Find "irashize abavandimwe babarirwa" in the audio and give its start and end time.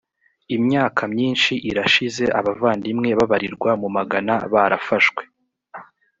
1.69-3.71